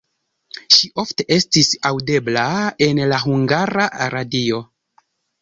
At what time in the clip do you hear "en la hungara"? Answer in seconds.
2.87-3.87